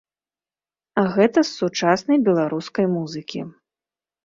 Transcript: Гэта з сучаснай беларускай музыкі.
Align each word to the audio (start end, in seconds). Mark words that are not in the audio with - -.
Гэта 1.17 1.39
з 1.51 1.51
сучаснай 1.59 2.19
беларускай 2.31 2.85
музыкі. 2.97 3.47